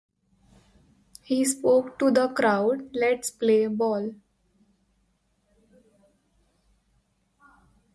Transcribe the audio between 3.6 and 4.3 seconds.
Ball.